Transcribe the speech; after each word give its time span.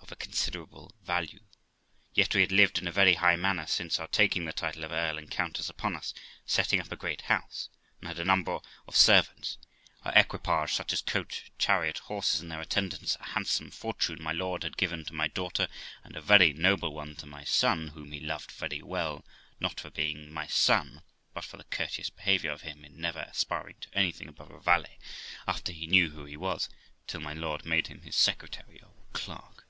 of 0.00 0.10
a 0.10 0.16
considerable 0.16 0.92
value, 1.04 1.40
yet 2.14 2.34
we 2.34 2.40
had 2.40 2.52
lived 2.52 2.78
in 2.78 2.86
a 2.88 2.92
very 2.92 3.14
high 3.14 3.36
manner 3.36 3.66
since 3.66 3.98
our 4.00 4.06
taking 4.08 4.44
the 4.46 4.52
title 4.52 4.84
of 4.84 4.92
earl 4.92 5.18
and 5.18 5.30
countess 5.30 5.68
upon 5.68 5.94
us; 5.96 6.14
setting; 6.46 6.80
up 6.80 6.90
a 6.90 6.96
great 6.96 7.18
THE 7.26 7.32
LIFE 7.34 7.42
OF 7.42 7.44
ROXANA 7.44 7.44
4X9 7.44 7.48
house, 7.48 7.68
and 8.00 8.08
had 8.08 8.18
a 8.18 8.24
number 8.24 8.58
of 8.86 8.96
servants; 8.96 9.58
our 10.02 10.12
equipage, 10.14 10.72
such 10.72 10.94
as 10.94 11.02
coach, 11.02 11.50
chariot, 11.58 11.98
horses, 11.98 12.40
and 12.40 12.50
their 12.50 12.60
attendants; 12.60 13.16
a 13.20 13.24
handsome 13.28 13.70
fortune 13.70 14.22
my 14.22 14.32
lord 14.32 14.62
had 14.62 14.78
given 14.78 15.04
to 15.04 15.14
my 15.14 15.28
daughter, 15.28 15.68
and 16.04 16.16
a 16.16 16.22
very 16.22 16.54
noble 16.54 16.94
one 16.94 17.14
to 17.16 17.26
my 17.26 17.44
son, 17.44 17.88
whom 17.88 18.12
he 18.12 18.20
loved 18.20 18.50
very 18.52 18.80
well, 18.82 19.24
not 19.60 19.78
for 19.78 19.88
his 19.88 19.94
being 19.96 20.32
my 20.32 20.46
son, 20.46 21.02
but 21.34 21.44
for 21.44 21.58
the 21.58 21.64
courteous 21.64 22.08
behaviour 22.10 22.50
of 22.50 22.62
him 22.62 22.82
in 22.84 22.98
never 22.98 23.20
aspiring 23.20 23.76
to 23.80 23.88
anything 23.96 24.28
above 24.28 24.50
a 24.50 24.60
valet, 24.60 24.98
after 25.46 25.70
he 25.72 25.86
knew 25.86 26.10
who 26.10 26.24
he 26.24 26.36
was, 26.36 26.70
till 27.06 27.20
my 27.20 27.34
lord 27.34 27.64
made 27.66 27.88
him 27.88 28.00
his 28.02 28.16
secretary 28.16 28.80
or 28.82 28.92
clerk. 29.12 29.66